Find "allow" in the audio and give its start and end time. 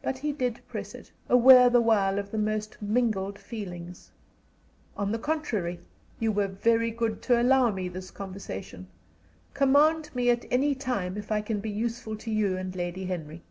7.42-7.70